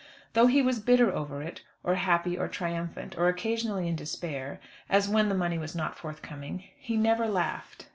Though 0.33 0.47
he 0.47 0.63
was 0.63 0.79
bitter 0.79 1.13
over 1.13 1.43
it, 1.43 1.61
or 1.83 1.93
happy; 1.93 2.35
triumphant, 2.49 3.15
or 3.19 3.27
occasionally 3.27 3.87
in 3.87 3.95
despair 3.95 4.59
as 4.89 5.07
when 5.07 5.29
the 5.29 5.35
money 5.35 5.59
was 5.59 5.75
not 5.75 5.95
forthcoming 5.95 6.63
he 6.79 6.97
never 6.97 7.27
laughed. 7.27 7.85